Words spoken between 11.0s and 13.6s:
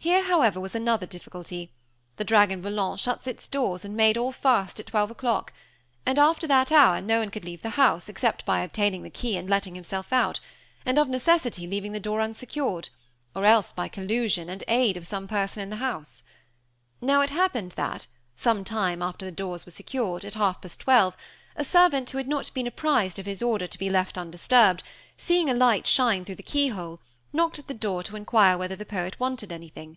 necessity leaving the door unsecured, or